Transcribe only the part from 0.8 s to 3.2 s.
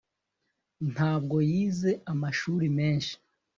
ntabwo yize amashuri menshi